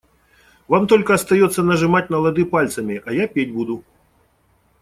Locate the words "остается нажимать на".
1.13-2.17